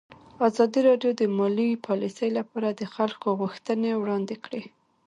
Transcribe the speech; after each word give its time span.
ازادي 0.47 0.79
راډیو 0.89 1.11
د 1.15 1.21
مالي 1.37 1.69
پالیسي 1.87 2.29
لپاره 2.37 2.69
د 2.71 2.81
خلکو 2.95 3.27
غوښتنې 3.39 3.91
وړاندې 3.95 4.35
کړي. 4.43 4.63